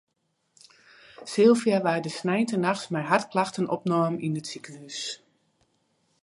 [1.31, 4.99] Sylvia waard de sneintenachts mei hartklachten opnommen yn it sikehûs.